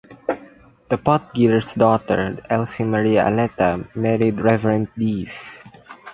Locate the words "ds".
4.97-5.31